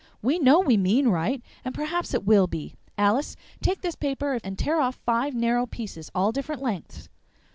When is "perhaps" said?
1.75-2.15